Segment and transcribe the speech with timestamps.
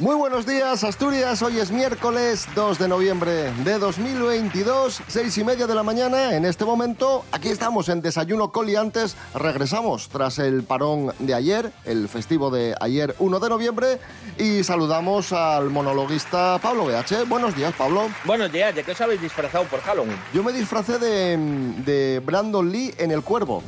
[0.00, 1.40] Muy buenos días, Asturias.
[1.42, 6.34] Hoy es miércoles 2 de noviembre de 2022, seis y media de la mañana.
[6.34, 9.14] En este momento, aquí estamos en Desayuno Coliantes.
[9.34, 14.00] Regresamos tras el parón de ayer, el festivo de ayer 1 de noviembre.
[14.36, 17.28] Y saludamos al monologuista Pablo BH.
[17.28, 18.08] Buenos días, Pablo.
[18.24, 20.18] Buenos días, ¿de qué os habéis disfrazado por Halloween?
[20.32, 21.36] Yo me disfracé de,
[21.84, 23.62] de Brandon Lee en el cuervo.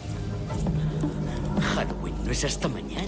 [1.76, 3.06] Halloween no es hasta mañana.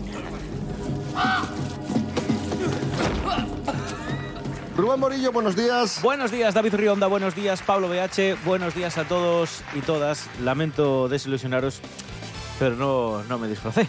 [4.78, 6.00] Rubén Morillo, buenos días.
[6.02, 7.08] Buenos días, David Rionda.
[7.08, 8.36] Buenos días, Pablo BH.
[8.44, 10.26] Buenos días a todos y todas.
[10.40, 11.80] Lamento desilusionaros,
[12.60, 13.88] pero no, no me disfracé.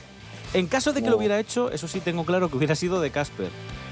[0.56, 3.12] En caso de que lo hubiera hecho, eso sí tengo claro que hubiera sido de
[3.12, 3.50] Casper.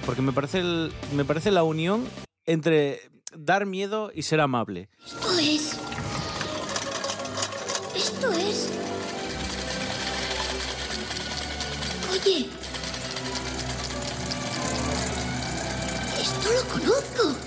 [0.07, 2.03] Porque me parece, el- me parece la unión
[2.47, 2.99] entre
[3.35, 4.89] dar miedo y ser amable.
[5.05, 5.77] Esto es.
[7.95, 8.69] Esto es.
[12.11, 12.49] Oye.
[16.27, 17.39] Esto lo conozco.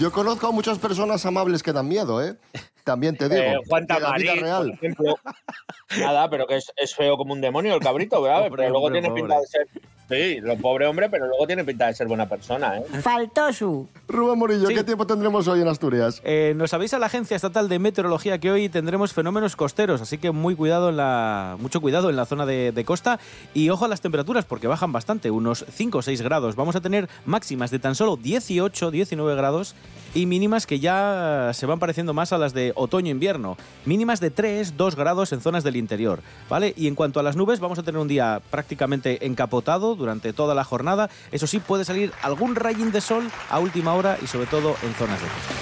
[0.00, 2.36] Yo conozco a muchas personas amables que dan miedo, ¿eh?
[2.88, 3.42] También te digo.
[3.42, 5.18] Eh, Juan por ejemplo.
[5.98, 8.48] Nada, pero que es, es feo como un demonio el cabrito, ¿verdad?
[8.48, 9.22] Pobre pero luego hombre, tiene pobre.
[9.22, 9.68] pinta de ser...
[10.10, 12.82] Sí, lo pobre hombre, pero luego tiene pinta de ser buena persona, ¿eh?
[13.02, 13.86] Faltó su.
[14.08, 14.74] Rubén Morillo, Sí.
[14.74, 16.22] ¿qué tiempo tendremos hoy en Asturias?
[16.24, 20.30] Eh, nos avisa la Agencia Estatal de Meteorología que hoy tendremos fenómenos costeros, así que
[20.30, 23.20] muy cuidado en la, mucho cuidado en la zona de, de costa
[23.52, 26.56] y ojo a las temperaturas porque bajan bastante, unos 5 o 6 grados.
[26.56, 29.74] Vamos a tener máximas de tan solo 18, 19 grados
[30.14, 33.56] y mínimas que ya se van pareciendo más a las de otoño-invierno.
[33.84, 36.72] Mínimas de 3, 2 grados en zonas del interior, ¿vale?
[36.76, 40.54] Y en cuanto a las nubes, vamos a tener un día prácticamente encapotado durante toda
[40.54, 41.10] la jornada.
[41.32, 44.94] Eso sí, puede salir algún rayín de sol a última hora y sobre todo en
[44.94, 45.54] zonas de costa.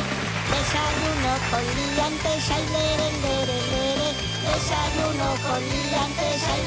[0.52, 4.08] Desayuno con liantes, ay, lere, lere, lere.
[4.46, 6.66] Desayuno con liantes, ay.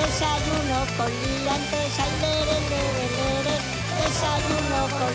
[0.00, 1.80] Desayuno con liantes.
[4.00, 5.14] Desayuno con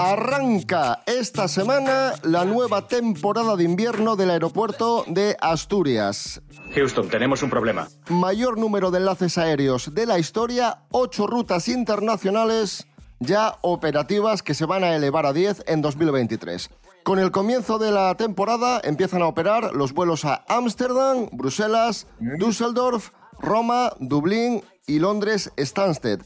[0.00, 6.40] Arranca esta semana la nueva temporada de invierno del aeropuerto de Asturias.
[6.72, 7.88] Houston, tenemos un problema.
[8.08, 12.86] Mayor número de enlaces aéreos de la historia, ocho rutas internacionales
[13.18, 16.70] ya operativas que se van a elevar a 10 en 2023.
[17.02, 23.10] Con el comienzo de la temporada empiezan a operar los vuelos a Ámsterdam, Bruselas, Düsseldorf,
[23.40, 26.20] Roma, Dublín y Londres Stansted,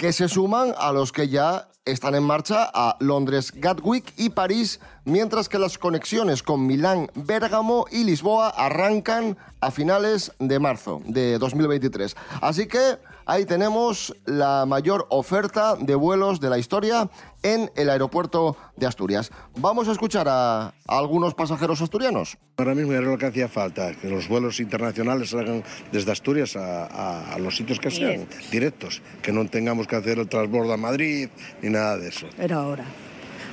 [0.00, 4.80] que se suman a los que ya están en marcha a Londres Gatwick y París,
[5.04, 11.36] mientras que las conexiones con Milán, Bérgamo y Lisboa arrancan a finales de marzo de
[11.36, 12.16] 2023.
[12.40, 12.96] Así que
[13.26, 17.08] ahí tenemos la mayor oferta de vuelos de la historia
[17.42, 19.30] en el aeropuerto de Asturias.
[19.56, 22.36] Vamos a escuchar a, a algunos pasajeros asturianos.
[22.56, 26.86] Ahora mismo era lo que hacía falta, que los vuelos internacionales salgan desde Asturias a,
[26.86, 30.76] a- a los sitios que sean directos, que no tengamos que hacer el transbordo a
[30.76, 31.28] Madrid
[31.62, 32.26] ni nada de eso.
[32.38, 32.84] Era hora.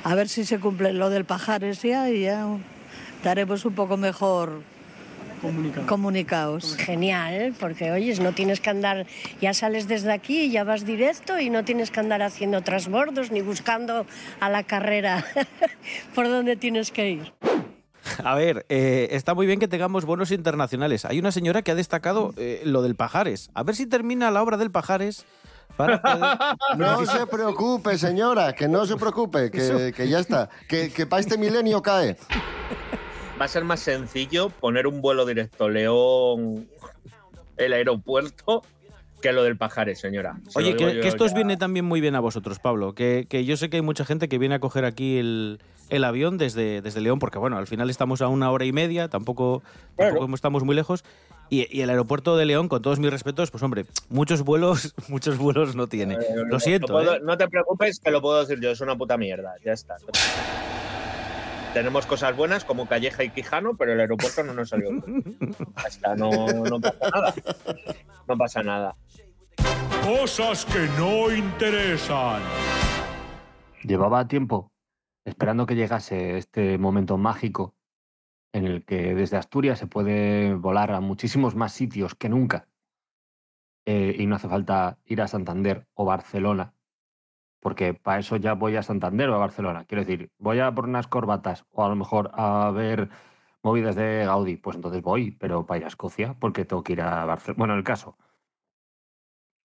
[0.04, 2.46] A ver si se cumple lo del Pajares ya y ya
[3.16, 4.60] estaremos un poco mejor
[5.86, 6.76] comunicados.
[6.76, 9.06] Genial, porque oyes, no tienes que andar,
[9.40, 13.30] ya sales desde aquí y ya vas directo y no tienes que andar haciendo transbordos
[13.30, 14.06] ni buscando
[14.40, 15.24] a la carrera
[16.14, 17.32] por dónde tienes que ir.
[18.24, 21.04] A ver, eh, está muy bien que tengamos vuelos internacionales.
[21.04, 23.50] Hay una señora que ha destacado eh, lo del Pajares.
[23.54, 25.26] A ver si termina la obra del Pajares
[25.76, 30.48] para poder- No se preocupe, señora, que no se preocupe, que, que ya está.
[30.68, 32.16] Que, que para este milenio cae.
[33.40, 36.68] Va a ser más sencillo poner un vuelo directo León,
[37.56, 38.62] el aeropuerto,
[39.22, 40.36] que lo del Pajares, señora.
[40.48, 42.94] Se Oye, que, esto os viene también muy bien a vosotros, Pablo.
[42.94, 46.04] Que, que yo sé que hay mucha gente que viene a coger aquí el, el
[46.04, 49.62] avión desde, desde León, porque bueno, al final estamos a una hora y media, tampoco,
[49.96, 50.14] Claro.
[50.14, 51.04] tampoco estamos muy lejos.
[51.50, 55.38] Y, y el aeropuerto de León, con todos mis respetos, pues hombre, muchos vuelos, muchos
[55.38, 56.14] vuelos no tiene.
[56.14, 56.88] Eh, Lo siento.
[56.92, 57.20] puedo- ¿eh?
[57.22, 59.54] No te preocupes, que lo puedo decir yo, es una puta mierda.
[59.64, 59.96] Ya está.
[61.78, 64.90] Tenemos cosas buenas como Calleja y Quijano, pero el aeropuerto no nos salió.
[66.16, 67.34] no, no pasa nada.
[68.26, 68.96] No pasa nada.
[70.02, 72.42] Cosas que no interesan.
[73.84, 74.72] Llevaba tiempo
[75.24, 77.76] esperando que llegase este momento mágico
[78.52, 82.66] en el que desde Asturias se puede volar a muchísimos más sitios que nunca.
[83.86, 86.74] Eh, y no hace falta ir a Santander o Barcelona,
[87.60, 89.84] porque para eso ya voy a Santander o a Barcelona.
[89.84, 93.08] Quiero decir, voy a por unas corbatas o a lo mejor a ver
[93.62, 97.02] movidas de Gaudí, pues entonces voy, pero para ir a Escocia, porque tengo que ir
[97.02, 97.58] a Barcelona.
[97.58, 98.16] Bueno, el caso,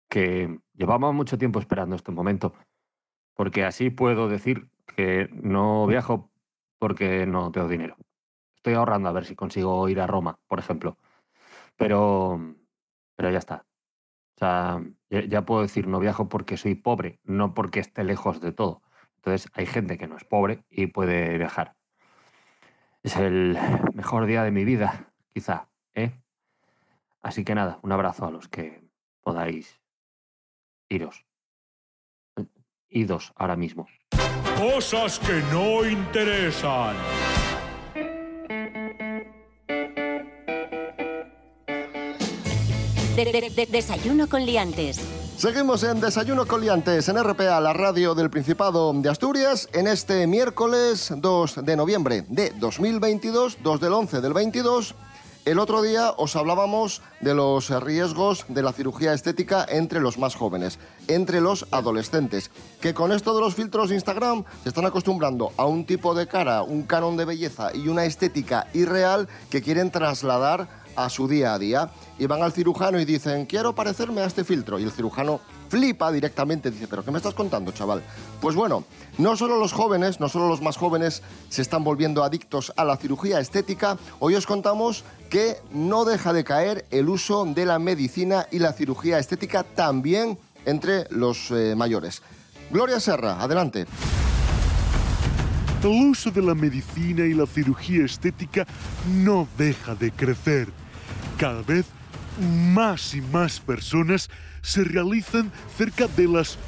[0.08, 2.54] que llevamos mucho tiempo esperando este momento,
[3.34, 6.30] porque así puedo decir que no viajo
[6.78, 7.96] porque no tengo dinero.
[8.56, 10.98] Estoy ahorrando a ver si consigo ir a Roma, por ejemplo.
[11.76, 12.56] Pero,
[13.16, 13.64] pero ya está.
[14.36, 14.80] O sea,
[15.20, 18.82] ya, puedo decir, no viajo porque soy pobre, no porque esté lejos de todo.
[19.16, 21.76] Entonces hay gente que no es pobre y puede viajar.
[23.02, 23.58] Es el
[23.94, 26.12] mejor día de mi vida, quizá, ¿eh?
[27.20, 28.82] Así que nada, un abrazo a los que
[29.20, 29.80] podáis
[30.88, 31.26] iros.
[32.88, 33.86] Idos ahora mismo.
[34.56, 36.96] Cosas que no interesan.
[43.16, 44.98] De- de- de- desayuno con liantes.
[45.36, 51.12] Seguimos en Desayuno Coliantes en RPA, la radio del Principado de Asturias, en este miércoles
[51.16, 54.94] 2 de noviembre de 2022, 2 del 11 del 22.
[55.44, 60.36] El otro día os hablábamos de los riesgos de la cirugía estética entre los más
[60.36, 60.78] jóvenes,
[61.08, 65.66] entre los adolescentes, que con esto de los filtros de Instagram se están acostumbrando a
[65.66, 70.68] un tipo de cara, un canon de belleza y una estética irreal que quieren trasladar
[70.96, 71.90] a su día a día.
[72.18, 74.78] Y van al cirujano y dicen, quiero parecerme a este filtro.
[74.78, 78.02] Y el cirujano flipa directamente, dice, ¿pero qué me estás contando, chaval?
[78.40, 78.84] Pues bueno,
[79.16, 82.98] no solo los jóvenes, no solo los más jóvenes se están volviendo adictos a la
[82.98, 88.46] cirugía estética, hoy os contamos que no deja de caer el uso de la medicina
[88.50, 92.22] y la cirugía estética también entre los eh, mayores.
[92.70, 93.86] Gloria Serra, adelante.
[95.82, 98.66] El uso de la medicina y la cirugía estética
[99.06, 100.81] no deja de crecer.
[101.38, 101.86] Cada vez
[102.40, 104.30] más y más personas
[104.62, 106.58] se realizan cerca de las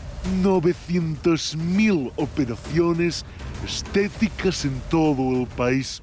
[0.42, 3.24] 900.000 operaciones
[3.64, 6.02] estéticas en todo el país.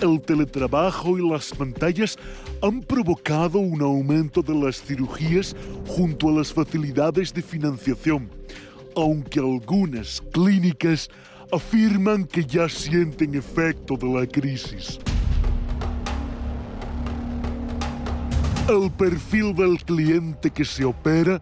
[0.00, 2.16] El teletrabajo y las pantallas
[2.62, 5.54] han provocado un aumento de las cirugías
[5.86, 8.28] junto a las facilidades de financiación,
[8.96, 11.08] aunque algunas clínicas
[11.52, 14.98] afirman que ya sienten efecto de la crisis.
[18.72, 21.38] El perfil del cliente que se opera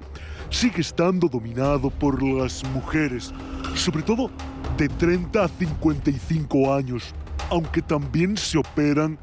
[0.50, 3.32] sigue estando dominado por las mujeres,
[3.76, 4.32] sobre todo
[4.76, 7.14] de 30 a 55 años,
[7.48, 9.16] aunque también se operan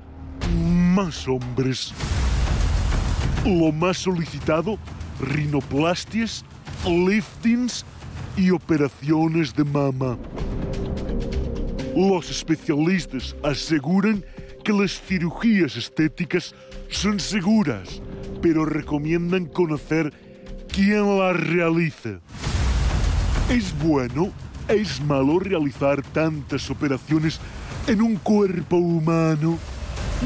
[0.96, 1.94] más hombres.
[3.44, 4.80] Lo más solicitado,
[5.20, 6.46] rinoplastias,
[6.86, 7.84] liftings
[8.38, 10.18] y operaciones de mama.
[11.94, 14.24] Los especialistas aseguran
[14.64, 16.56] que las cirugías estéticas
[16.90, 18.02] son seguras,
[18.42, 20.14] pero recomiendan conocer
[20.72, 22.20] quién las realiza.
[23.50, 24.32] ¿Es bueno?
[24.68, 27.40] ¿Es malo realizar tantas operaciones
[27.88, 29.58] en un cuerpo humano?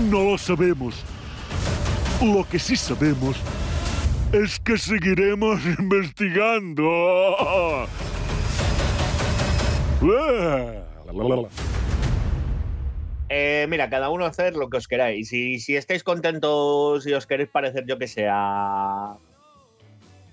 [0.09, 0.95] No lo sabemos.
[2.21, 3.37] Lo que sí sabemos
[4.31, 6.87] es que seguiremos investigando.
[13.33, 15.29] Eh, mira, cada uno hacer lo que os queráis.
[15.29, 19.15] Si, si estáis contentos y os queréis parecer, yo que sé, a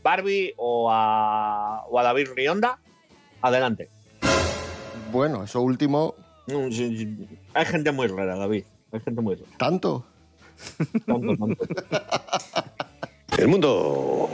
[0.02, 2.80] Barbie o a, o a David Rionda,
[3.40, 3.88] adelante.
[5.12, 6.16] Bueno, eso último,
[6.48, 7.28] sí, sí.
[7.54, 8.64] Hay gente muy rara, David.
[8.90, 9.56] Hay gente muy rara.
[9.58, 10.04] ¿tanto?
[11.06, 11.64] Tanto, tanto.
[13.38, 14.28] El mundo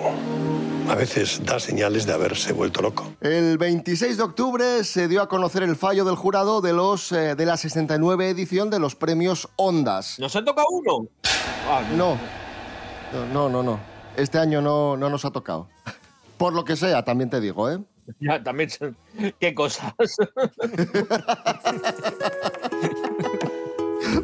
[0.89, 3.13] a veces da señales de haberse vuelto loco.
[3.21, 7.35] El 26 de octubre se dio a conocer el fallo del jurado de, los, eh,
[7.35, 10.19] de la 69 edición de los premios Ondas.
[10.19, 11.09] ¿Nos ha tocado uno?
[11.69, 12.19] Ah, No,
[13.33, 13.81] no, no, no.
[14.17, 15.69] Este año no, no nos ha tocado.
[16.37, 17.79] Por lo que sea, también te digo, ¿eh?
[18.21, 18.69] Ya, también.
[19.41, 19.93] ¿Qué cosas?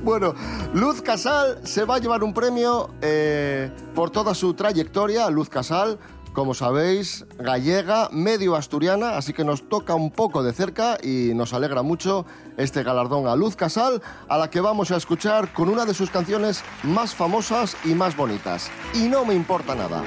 [0.03, 0.35] Bueno,
[0.75, 5.29] Luz Casal se va a llevar un premio eh, por toda su trayectoria.
[5.31, 5.99] Luz Casal,
[6.33, 11.53] como sabéis, gallega, medio asturiana, así que nos toca un poco de cerca y nos
[11.53, 15.85] alegra mucho este galardón a Luz Casal, a la que vamos a escuchar con una
[15.85, 18.71] de sus canciones más famosas y más bonitas.
[18.95, 20.03] Y no me importa nada.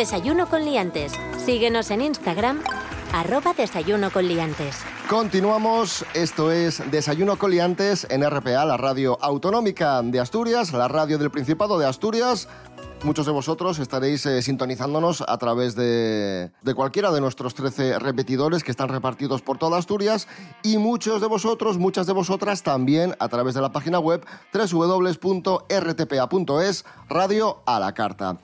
[0.00, 1.12] Desayuno con liantes.
[1.44, 2.62] Síguenos en Instagram,
[3.12, 4.78] arroba desayuno con liantes.
[5.10, 11.30] Continuamos, esto es Desayuno Coliantes en RPA, la radio autonómica de Asturias, la radio del
[11.30, 12.48] Principado de Asturias.
[13.02, 18.64] Muchos de vosotros estaréis eh, sintonizándonos a través de, de cualquiera de nuestros 13 repetidores
[18.64, 20.28] que están repartidos por toda Asturias
[20.62, 25.24] y muchos de vosotros, muchas de vosotras también a través de la página web www.rtpa.es,
[27.10, 28.38] radio a la carta.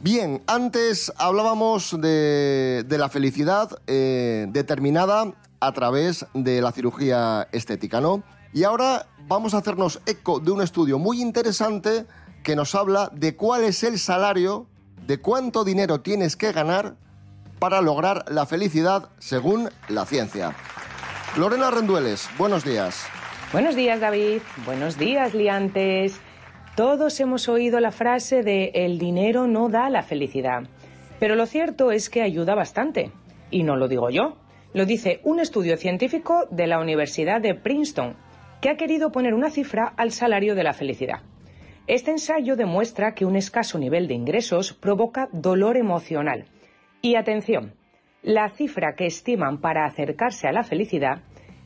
[0.00, 8.00] Bien, antes hablábamos de, de la felicidad eh, determinada a través de la cirugía estética,
[8.00, 8.22] ¿no?
[8.52, 12.06] Y ahora vamos a hacernos eco de un estudio muy interesante
[12.44, 14.68] que nos habla de cuál es el salario,
[15.04, 16.94] de cuánto dinero tienes que ganar
[17.58, 20.54] para lograr la felicidad según la ciencia.
[21.36, 23.04] Lorena Rendueles, buenos días.
[23.52, 24.42] Buenos días, David.
[24.64, 26.20] Buenos días, liantes.
[26.78, 30.62] Todos hemos oído la frase de el dinero no da la felicidad.
[31.18, 33.10] Pero lo cierto es que ayuda bastante.
[33.50, 34.36] Y no lo digo yo.
[34.74, 38.14] Lo dice un estudio científico de la Universidad de Princeton,
[38.60, 41.22] que ha querido poner una cifra al salario de la felicidad.
[41.88, 46.44] Este ensayo demuestra que un escaso nivel de ingresos provoca dolor emocional.
[47.02, 47.74] Y atención,
[48.22, 51.22] la cifra que estiman para acercarse a la felicidad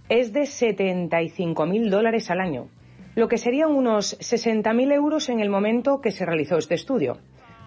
[0.08, 2.70] es de 75.000 dólares al año,
[3.14, 7.18] lo que serían unos 60.000 euros en el momento que se realizó este estudio.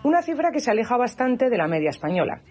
[0.04, 2.42] Una cifra que se aleja bastante de la media española.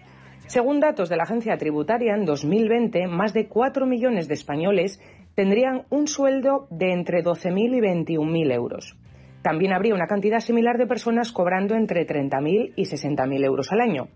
[0.47, 5.01] Según datos de la agencia tributaria, en 2020 más de 4 millones de españoles
[5.33, 8.97] tendrían un sueldo de entre 12.000 y 21.000 euros.
[9.41, 14.07] También habría una cantidad similar de personas cobrando entre 30.000 y 60.000 euros al año.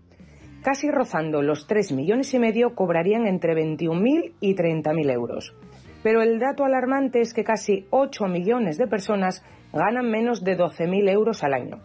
[0.62, 5.54] Casi rozando los 3 millones y medio cobrarían entre 21.000 y 30.000 euros.
[6.02, 9.42] Pero el dato alarmante es que casi 8 millones de personas
[9.72, 11.80] ganan menos de 12.000 euros al año.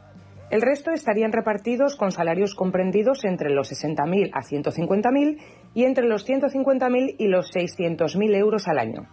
[0.51, 5.39] El resto estarían repartidos con salarios comprendidos entre los 60.000 a 150.000
[5.73, 9.07] y entre los 150.000 y los 600.000 euros al año.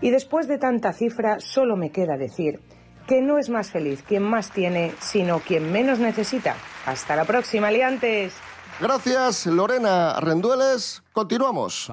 [0.00, 2.60] Y después de tanta cifra, solo me queda decir
[3.06, 6.56] que no es más feliz quien más tiene, sino quien menos necesita.
[6.86, 8.34] Hasta la próxima, liantes.
[8.80, 11.02] Gracias, Lorena Rendueles.
[11.12, 11.90] Continuamos.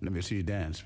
[0.00, 0.82] Let me see you dance,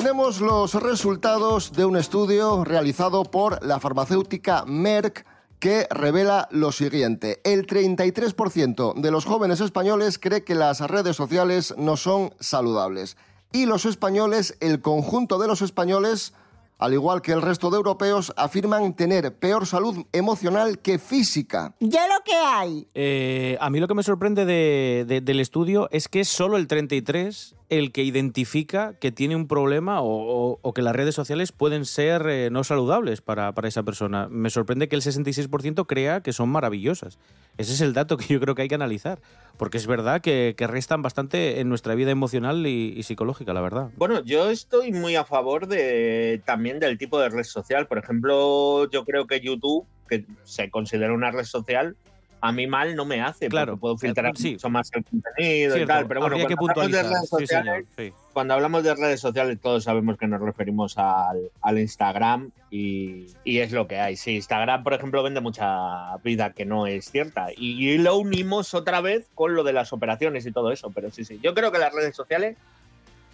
[0.00, 5.24] Tenemos los resultados de un estudio realizado por la farmacéutica Merck
[5.58, 7.40] que revela lo siguiente.
[7.44, 13.16] El 33% de los jóvenes españoles cree que las redes sociales no son saludables.
[13.52, 16.34] Y los españoles, el conjunto de los españoles,
[16.76, 21.74] al igual que el resto de europeos, afirman tener peor salud emocional que física.
[21.80, 22.86] Ya lo que hay.
[22.92, 26.58] Eh, a mí lo que me sorprende de- de- del estudio es que es solo
[26.58, 31.84] el 33 el que identifica que tiene un problema o, que las redes sociales pueden
[31.84, 34.28] ser eh, no saludables para, para esa persona.
[34.30, 37.18] Me sorprende que el 66% crea que son maravillosas.
[37.56, 39.20] Ese es el dato que yo creo que hay que analizar,
[39.56, 43.62] porque es verdad que, que restan bastante en nuestra vida emocional y, y psicológica, la
[43.62, 43.90] verdad.
[43.96, 47.86] Bueno, yo estoy muy a favor de también del tipo de red social.
[47.86, 51.96] Por ejemplo, yo creo que YouTube, que se considera una red social,
[52.40, 54.52] a mí mal no me hace, Claro, porque puedo filtrar eh, sí.
[54.52, 56.06] mucho más el contenido y tal.
[56.06, 58.12] Pero bueno, cuando hablamos de redes Sí, sociales, señor, sí.
[58.32, 63.58] cuando hablamos de redes sociales todos sabemos que nos referimos al, al Instagram y, y
[63.58, 64.16] es lo que hay.
[64.16, 67.48] Sí, Instagram, por ejemplo, vende mucha vida que no es cierta.
[67.56, 70.90] Y, y lo unimos otra vez con lo de las operaciones y todo eso.
[70.90, 72.56] Pero sí, sí, yo creo que las redes sociales,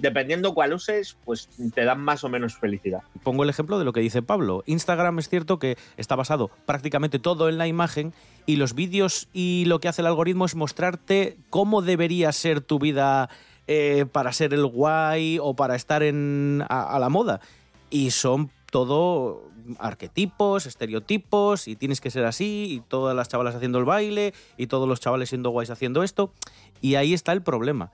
[0.03, 3.03] dependiendo cuál uses, pues te dan más o menos felicidad.
[3.23, 4.65] Pongo el ejemplo de lo que dice Pablo.
[4.67, 8.13] Instagram es cierto que está basado prácticamente todo en la imagen
[8.45, 12.81] y los vídeos y lo que hace el algoritmo es mostrarte cómo debería ser tu
[12.81, 13.31] vida
[13.69, 17.41] eh, para ser el guay o para estar en, a, a la moda.
[17.89, 19.45] Y son todo
[19.79, 24.67] arquetipos, estereotipos, y tienes que ser así, y todas las chavalas haciendo el baile, y
[24.67, 26.33] todos los chavales siendo guays haciendo esto.
[26.81, 27.93] Y ahí está el problema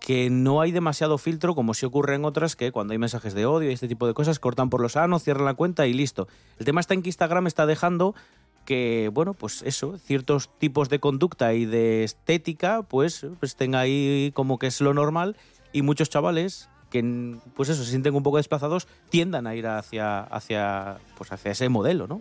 [0.00, 3.46] que no hay demasiado filtro como si ocurre en otras que cuando hay mensajes de
[3.46, 6.28] odio y este tipo de cosas cortan por lo sano, cierran la cuenta y listo.
[6.58, 8.14] El tema está en que Instagram está dejando
[8.64, 14.30] que, bueno, pues eso, ciertos tipos de conducta y de estética, pues, pues tenga ahí
[14.34, 15.36] como que es lo normal
[15.72, 20.20] y muchos chavales que, pues eso, se sienten un poco desplazados, tiendan a ir hacia,
[20.20, 22.20] hacia, pues hacia ese modelo, ¿no?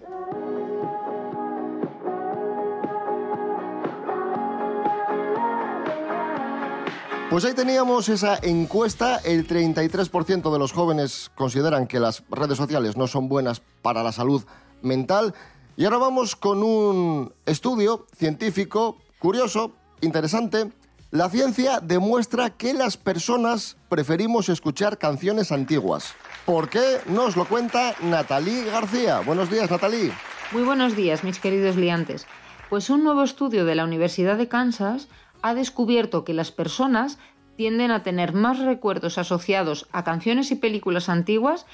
[7.29, 9.17] Pues ahí teníamos esa encuesta.
[9.17, 14.13] El 33% de los jóvenes consideran que las redes sociales no son buenas para la
[14.13, 14.46] salud
[14.81, 15.36] mental.
[15.75, 20.72] Y ahora vamos con un estudio científico curioso, interesante,
[21.10, 26.16] La ciencia demuestra que las personas preferimos escuchar canciones antiguas.
[26.46, 27.00] ¿Por qué?
[27.07, 29.20] Nos lo cuenta Natalí García.
[29.22, 30.11] Buenos días, Natalí.
[30.51, 32.25] Muy buenos días, mis queridos liantes.
[32.70, 35.07] Pues un nuevo estudio de la Universidad de Kansas
[35.42, 37.20] ha descubierto que las personas
[37.56, 41.66] tienden a tener más recuerdos asociados a canciones y películas antiguas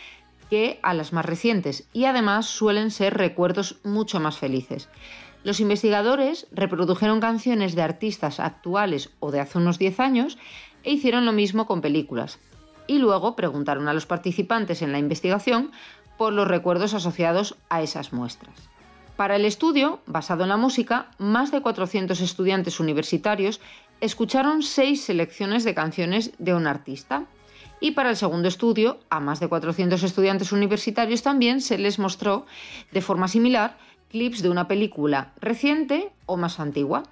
[0.49, 4.89] que a las más recientes y además suelen ser recuerdos mucho más felices.
[5.43, 10.38] Los investigadores reprodujeron canciones de artistas actuales o de hace unos 10 años
[10.84, 12.39] e hicieron lo mismo con películas.
[12.88, 15.71] Y luego preguntaron a los participantes en la investigación
[16.17, 18.72] por los recuerdos asociados a esas muestras.
[19.15, 23.62] Para el estudio, basado en la música, más de 400 estudiantes universitarios
[24.02, 27.26] escucharon seis selecciones de canciones de un artista.
[27.80, 32.47] Y para el segundo estudio, a más de 400 estudiantes universitarios también se les mostró,
[32.91, 33.78] de forma similar,
[34.10, 37.04] clips de una película reciente o más antigua.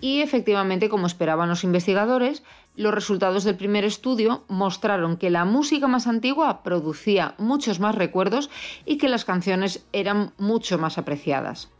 [0.00, 2.42] Y efectivamente, como esperaban los investigadores,
[2.76, 8.50] los resultados del primer estudio mostraron que la música más antigua producía muchos más recuerdos
[8.86, 11.70] y que las canciones eran mucho más apreciadas.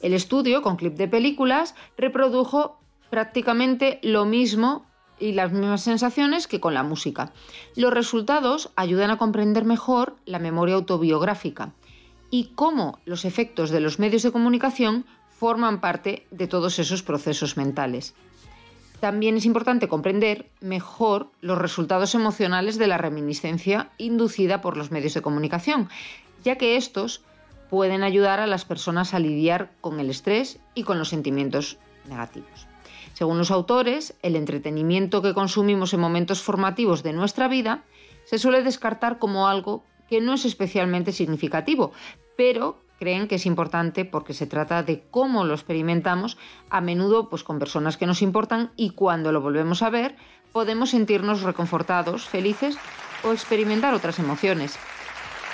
[0.00, 2.78] El estudio, con clip de películas, reprodujo
[3.10, 4.86] prácticamente lo mismo
[5.20, 7.32] y las mismas sensaciones que con la música.
[7.76, 11.74] Los resultados ayudan a comprender mejor la memoria autobiográfica
[12.30, 15.04] y cómo los efectos de los medios de comunicación
[15.38, 18.14] forman parte de todos esos procesos mentales.
[19.00, 25.14] También es importante comprender mejor los resultados emocionales de la reminiscencia inducida por los medios
[25.14, 25.88] de comunicación,
[26.42, 27.22] ya que estos
[27.70, 32.66] pueden ayudar a las personas a lidiar con el estrés y con los sentimientos negativos.
[33.14, 37.84] Según los autores, el entretenimiento que consumimos en momentos formativos de nuestra vida
[38.24, 41.92] se suele descartar como algo que no es especialmente significativo,
[42.36, 46.36] pero creen que es importante porque se trata de cómo lo experimentamos,
[46.70, 50.16] a menudo pues con personas que nos importan y cuando lo volvemos a ver
[50.52, 52.76] podemos sentirnos reconfortados, felices
[53.22, 54.76] o experimentar otras emociones.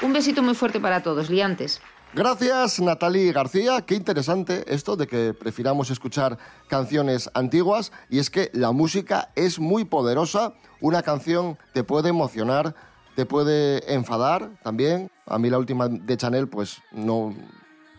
[0.03, 1.81] Un besito muy fuerte para todos, liantes.
[2.15, 3.83] Gracias, Natalie García.
[3.83, 7.91] Qué interesante esto de que prefiramos escuchar canciones antiguas.
[8.09, 10.55] Y es que la música es muy poderosa.
[10.81, 12.77] Una canción te puede emocionar,
[13.15, 15.11] te puede enfadar también.
[15.27, 17.35] A mí la última de Chanel, pues no,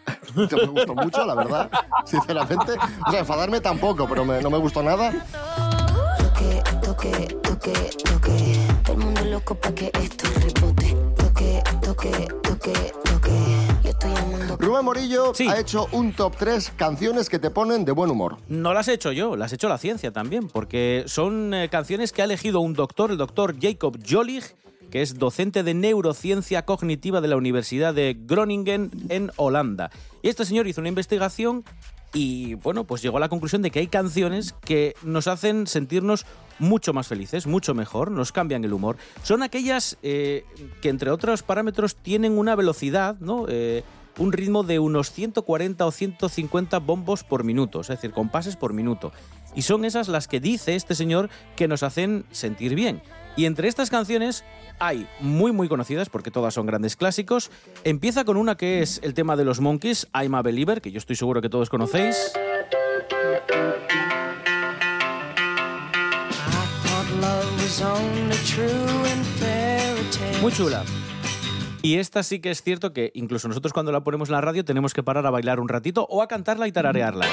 [0.35, 1.69] no me gustó mucho, la verdad,
[2.05, 2.73] sinceramente.
[3.07, 5.11] O sea, enfadarme tampoco, pero me- no me gustó nada.
[6.17, 7.73] Toque, toque, toque,
[8.03, 8.59] toque.
[8.83, 10.95] Todo el mundo loco pa' que esto rebote.
[11.17, 12.73] Toque, toque, toque,
[13.03, 13.31] toque.
[13.83, 14.57] Yo estoy amando.
[14.57, 18.37] Rubén Morillo ha hecho un top 3 canciones que te ponen de buen humor.
[18.47, 22.11] No las he hecho yo, las ha hecho la ciencia también, porque son eh, canciones
[22.11, 24.55] que ha elegido un doctor, el doctor Jacob Jolich,
[24.95, 29.91] que es docente de neurociencia cognitiva de la Universidad de Groningen en Holanda.
[30.21, 31.65] Y este señor hizo una investigación
[32.13, 36.25] y, bueno, pues llegó a la conclusión de que hay canciones que nos hacen sentirnos
[36.59, 38.95] mucho más felices, mucho mejor, nos cambian el humor.
[39.21, 40.45] Son aquellas eh,
[40.81, 43.47] que, entre otros parámetros, tienen una velocidad, ¿no?
[43.49, 43.83] Eh,
[44.17, 49.11] un ritmo de unos 140 o 150 bombos por minuto, es decir, compases por minuto.
[49.55, 53.01] Y son esas las que dice este señor que nos hacen sentir bien.
[53.35, 54.43] Y entre estas canciones
[54.79, 57.51] hay muy muy conocidas porque todas son grandes clásicos.
[57.83, 60.97] Empieza con una que es el tema de los Monkeys, I'm a Believer, que yo
[60.97, 62.33] estoy seguro que todos conocéis.
[70.41, 70.83] Muy chula.
[71.81, 74.65] Y esta sí que es cierto que incluso nosotros cuando la ponemos en la radio
[74.65, 77.27] tenemos que parar a bailar un ratito o a cantarla y tararearla.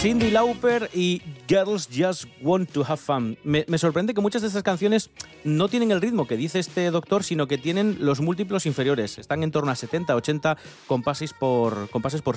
[0.00, 3.36] Cindy Lauper y Girls Just Want to Have Fun.
[3.44, 5.10] Me, me sorprende que muchas de estas canciones
[5.44, 9.18] no tienen el ritmo que dice este doctor, sino que tienen los múltiplos inferiores.
[9.18, 12.36] Están en torno a 70, 80 compases por, compases por,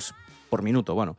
[0.50, 0.94] por minuto.
[0.94, 1.16] Bueno.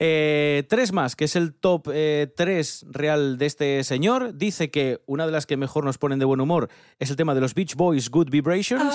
[0.00, 4.34] Eh, tres más, que es el top 3 real de este señor.
[4.34, 7.36] Dice que una de las que mejor nos ponen de buen humor es el tema
[7.36, 8.94] de los Beach Boys, Good Vibrations.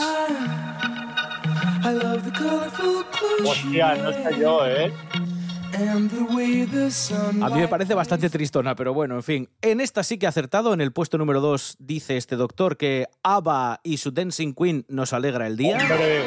[1.81, 4.91] I love the Hostia, no sé yo, ¿eh?
[5.73, 9.49] And the way the sun A mí me parece bastante tristona, pero bueno, en fin.
[9.62, 10.73] En esta sí que ha acertado.
[10.73, 15.13] En el puesto número 2 dice este doctor que ABBA y su Dancing Queen nos
[15.13, 15.77] alegra el día.
[15.77, 16.23] Hombre.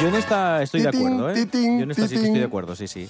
[0.00, 1.48] Yo en esta estoy de acuerdo, ¿eh?
[1.52, 3.08] Yo en esta sí que estoy de acuerdo, sí, sí.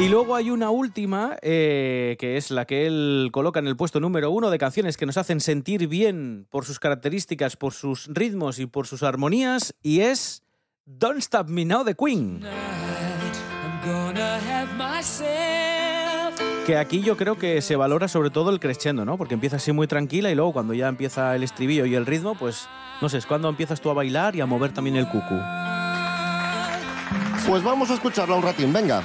[0.00, 4.00] Y luego hay una última, eh, que es la que él coloca en el puesto
[4.00, 8.58] número uno de canciones que nos hacen sentir bien por sus características, por sus ritmos
[8.58, 10.42] y por sus armonías, y es
[10.86, 12.42] Don't Stop Me Now de Queen.
[12.42, 19.04] I'm gonna have myself Que aquí yo creo que se valora sobre todo el crescendo,
[19.04, 19.16] ¿no?
[19.18, 22.34] Porque empieza así muy tranquila y luego cuando ya empieza el estribillo y el ritmo,
[22.34, 22.66] pues
[23.00, 25.38] no sé, es cuando empiezas tú a bailar y a mover también el cucu.
[27.46, 29.02] Pues vamos a escucharla un ratín, venga.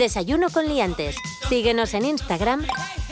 [0.00, 1.14] Desayuno con liantes.
[1.50, 2.64] Síguenos en Instagram,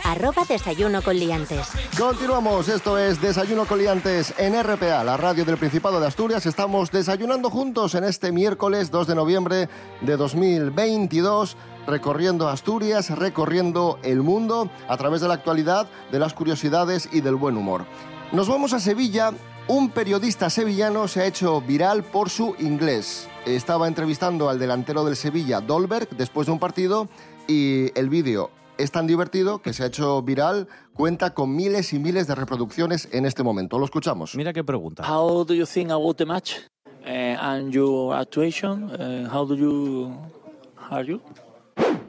[0.04, 1.68] arroba desayuno con liantes.
[1.98, 6.46] Continuamos, esto es Desayuno Coliantes en RPA, la radio del Principado de Asturias.
[6.46, 9.68] Estamos desayunando juntos en este miércoles 2 de noviembre
[10.00, 17.10] de 2022, recorriendo Asturias, recorriendo el mundo a través de la actualidad, de las curiosidades
[17.12, 17.84] y del buen humor.
[18.32, 19.32] Nos vamos a Sevilla.
[19.66, 23.28] Un periodista sevillano se ha hecho viral por su inglés.
[23.46, 27.08] Estaba entrevistando al delantero del Sevilla, Dolberg, después de un partido
[27.46, 31.98] y el vídeo es tan divertido que se ha hecho viral, cuenta con miles y
[31.98, 33.78] miles de reproducciones en este momento.
[33.78, 34.34] Lo escuchamos.
[34.36, 35.02] Mira qué pregunta.
[35.02, 36.52] How do you think about the match
[37.04, 38.84] uh, and your actuation?
[38.84, 40.14] Uh, how do you
[40.90, 41.20] are you?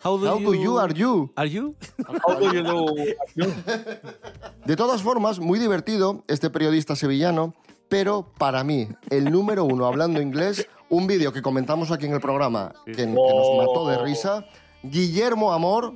[0.00, 1.28] How do, How do you are you?
[1.34, 1.74] Are you?
[4.64, 7.52] De todas formas, muy divertido este periodista sevillano,
[7.88, 12.20] pero para mí, el número uno hablando inglés, un vídeo que comentamos aquí en el
[12.20, 14.44] programa que, que nos mató de risa,
[14.82, 15.94] Guillermo Amor,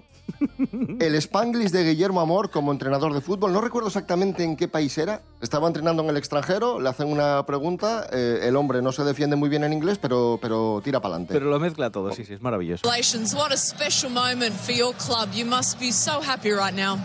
[1.01, 3.53] el Spanglish de Guillermo Amor como entrenador de fútbol.
[3.53, 5.23] No recuerdo exactamente en qué país era.
[5.41, 9.37] Estaba entrenando en el extranjero, le hacen una pregunta, eh, el hombre no se defiende
[9.37, 11.35] muy bien en inglés, pero, pero tira para adelante.
[11.35, 12.83] Pero lo mezcla todo, sí, sí, es maravilloso.
[12.83, 15.29] Congratulations, what a special moment for your club.
[15.33, 16.99] You must be so happy right now.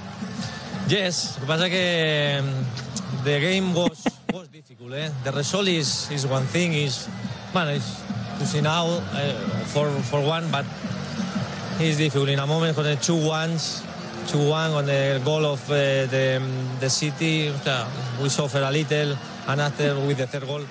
[0.87, 4.93] Yes, lo que pasa que um, the game was was difficult.
[4.93, 5.09] Eh?
[5.23, 6.73] The result is is one thing.
[6.73, 7.07] Is
[7.53, 8.01] man, it's
[8.39, 9.33] to see now uh,
[9.73, 10.65] for for one, but
[11.79, 13.83] it's difficult in a moment when the two ones,
[14.27, 16.41] two one on the goal of uh, the
[16.79, 17.51] the city.
[18.21, 19.15] we suffer a little,
[19.47, 20.61] and after with the third goal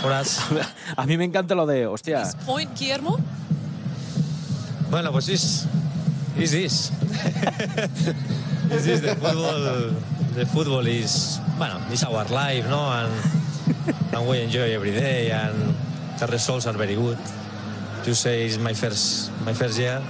[0.00, 0.38] for us.
[0.96, 3.18] A mí me encanta lo de, hostia, Point, Guillermo?
[4.90, 5.66] Bueno, pues es
[6.38, 6.92] is this.
[8.70, 9.90] is this the football?
[10.34, 12.90] The football is bueno, it's our life, no?
[12.92, 13.10] And
[14.12, 15.74] and we enjoy every day, and
[16.18, 17.18] the results are very good.
[18.04, 20.00] To say it's my first my first year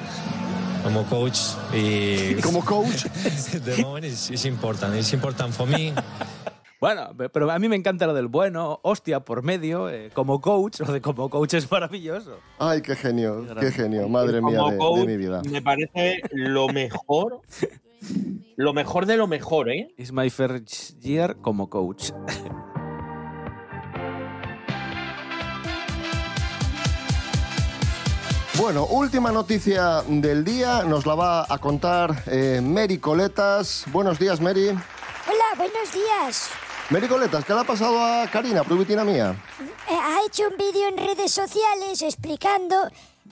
[0.83, 1.39] como coach
[1.73, 3.05] y como coach
[3.65, 4.95] the moment is, is important.
[4.95, 5.93] It's important for me.
[6.79, 10.43] Bueno, pe- pero a mí me encanta lo del bueno, hostia, por medio, eh, como
[10.43, 12.39] coach, lo de como coach es maravilloso.
[12.59, 15.41] Ay, qué genio, qué genio, madre mía Como de, coach, de mi vida.
[15.51, 17.41] Me parece lo mejor,
[18.57, 19.95] lo mejor de lo mejor, ¿eh?
[19.97, 22.11] It's my first year como coach.
[28.59, 33.85] Bueno, última noticia del día, nos la va a contar eh, Mary Coletas.
[33.93, 34.69] Buenos días, Mary.
[34.69, 36.49] Hola, buenos días.
[36.89, 39.37] Mary Coletas, ¿qué le ha pasado a Karina, prubitina mía?
[39.61, 42.77] Eh, ha hecho un vídeo en redes sociales explicando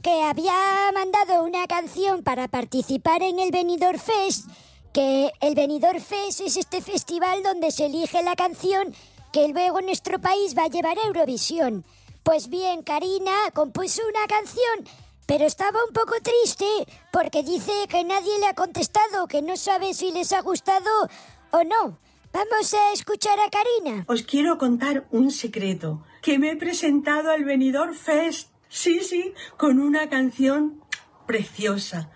[0.03, 0.55] que había
[0.95, 4.49] mandado una canción para participar en el Benidorm Fest,
[4.93, 8.95] que el Benidorm Fest es este festival donde se elige la canción
[9.33, 11.85] que luego nuestro país va a llevar a Eurovisión.
[12.23, 14.89] Pues bien, Karina compuso una canción
[15.27, 16.67] pero estaba un poco triste
[17.13, 21.09] porque dice que nadie le ha contestado, que no sabe si les ha gustado
[21.51, 21.99] o no.
[22.33, 24.05] Vamos a escuchar a Karina.
[24.09, 28.51] Os quiero contar un secreto, que me he presentado al Benidorm Fest.
[28.75, 30.83] Sí, sí, con una canción
[31.29, 32.11] preciosa.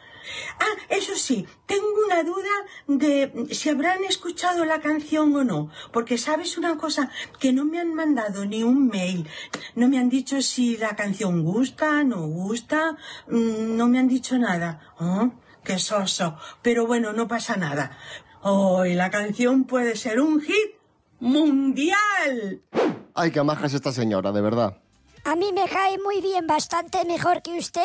[0.59, 2.51] Ah, eso sí, tengo una duda
[2.89, 7.79] de si habrán escuchado la canción o no, porque sabes una cosa, que no me
[7.79, 9.29] han mandado ni un mail,
[9.77, 12.97] no me han dicho si la canción gusta, no gusta,
[13.29, 14.81] mm, no me han dicho nada.
[14.99, 15.31] Oh,
[15.63, 17.97] qué soso, pero bueno, no pasa nada.
[18.43, 20.75] Hoy la canción puede ser un hit
[21.21, 22.63] mundial.
[23.15, 24.88] Ay, qué maja es esta señora, de verdad.
[25.29, 27.83] A mí me cae muy bien, bastante mejor que usted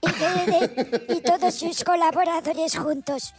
[0.00, 3.34] y, que- y todos sus colaboradores juntos.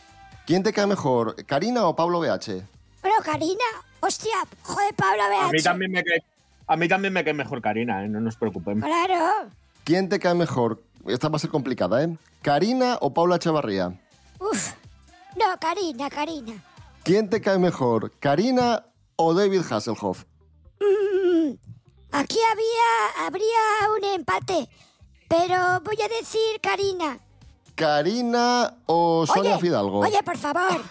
[0.45, 2.61] ¿Quién te cae mejor, Karina o Pablo BH?
[3.01, 3.63] Bueno, Karina,
[4.01, 6.23] hostia, joder, Pablo, A mí también me cae,
[6.67, 8.07] a mí también me cae mejor Karina, ¿eh?
[8.07, 8.87] no nos preocupemos.
[8.87, 9.49] Claro.
[9.83, 10.83] ¿Quién te cae mejor?
[11.07, 12.15] Esta va a ser complicada, ¿eh?
[12.43, 13.99] ¿Karina o Paula Echevarría?
[14.39, 14.73] Uf.
[15.35, 16.53] No, Karina, Karina.
[17.03, 20.25] ¿Quién te cae mejor, Karina o David Hasselhoff?
[20.79, 21.53] Mm,
[22.17, 24.69] aquí había, habría un empate,
[25.27, 27.19] pero voy a decir Karina.
[27.75, 29.99] ¿Karina o Sonia oye, Fidalgo?
[29.99, 30.81] Oye, por favor,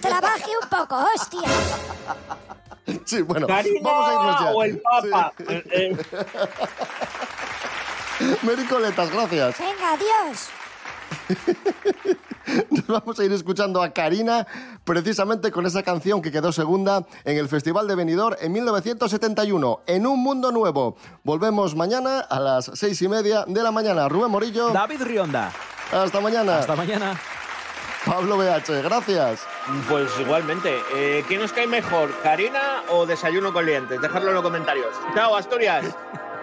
[0.00, 1.48] trabaje un poco, hostia.
[3.04, 4.50] Sí, bueno, Karina vamos a irnos ya.
[4.52, 5.32] o el Papa.
[5.48, 5.96] Eh, eh,
[8.42, 9.58] Mericoletas, gracias.
[9.58, 10.48] Venga, adiós.
[12.70, 14.46] Nos vamos a ir escuchando a Karina
[14.84, 20.06] precisamente con esa canción que quedó segunda en el Festival de Benidorm en 1971, En
[20.06, 20.96] un Mundo Nuevo.
[21.22, 24.08] Volvemos mañana a las seis y media de la mañana.
[24.08, 24.70] Rubén Morillo.
[24.70, 25.52] David Rionda.
[25.92, 26.58] Hasta mañana.
[26.58, 27.18] Hasta mañana.
[28.04, 29.46] Pablo BH, gracias.
[29.88, 30.78] Pues igualmente.
[30.94, 34.00] Eh, ¿Quién os cae mejor, Karina o Desayuno con Liantes?
[34.00, 34.94] Dejadlo en los comentarios.
[35.14, 35.86] Chao, Asturias.